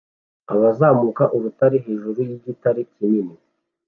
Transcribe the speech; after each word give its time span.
Abazamuka 0.53 1.23
urutare 1.35 1.77
hejuru 1.85 2.17
yigitare 2.29 2.81
kinini 2.93 3.35